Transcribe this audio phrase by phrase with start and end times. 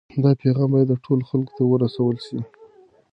[0.23, 2.39] دا پیغام باید ټولو خلکو ته ورسول سي.